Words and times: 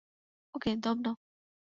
ওকে, 0.55 0.71
দম 0.83 0.97
নাও! 1.03 1.15